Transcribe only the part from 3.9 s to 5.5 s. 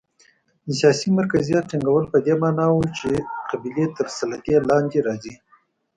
تر سلطې لاندې راځي.